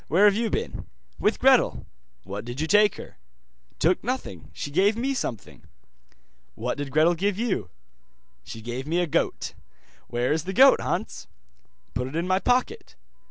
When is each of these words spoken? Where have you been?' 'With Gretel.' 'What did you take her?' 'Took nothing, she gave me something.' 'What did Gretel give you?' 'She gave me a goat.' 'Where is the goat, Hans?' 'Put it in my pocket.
Where 0.07 0.25
have 0.25 0.33
you 0.35 0.49
been?' 0.49 0.87
'With 1.19 1.37
Gretel.' 1.37 1.85
'What 2.23 2.43
did 2.43 2.59
you 2.59 2.65
take 2.65 2.95
her?' 2.95 3.19
'Took 3.77 4.03
nothing, 4.03 4.49
she 4.51 4.71
gave 4.71 4.97
me 4.97 5.13
something.' 5.13 5.65
'What 6.55 6.79
did 6.79 6.89
Gretel 6.89 7.13
give 7.13 7.37
you?' 7.37 7.69
'She 8.43 8.61
gave 8.61 8.87
me 8.87 8.97
a 8.99 9.05
goat.' 9.05 9.53
'Where 10.07 10.31
is 10.33 10.45
the 10.45 10.53
goat, 10.53 10.81
Hans?' 10.81 11.27
'Put 11.93 12.07
it 12.07 12.15
in 12.15 12.27
my 12.27 12.39
pocket. 12.39 12.95